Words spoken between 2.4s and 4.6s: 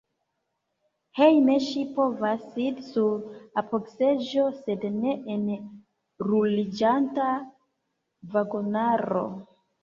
sidi sur apogseĝo,